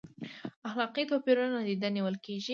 اخلاقي 0.67 1.03
توپیرونه 1.09 1.49
نادیده 1.55 1.87
نیول 1.95 2.15
کیږي؟ 2.25 2.49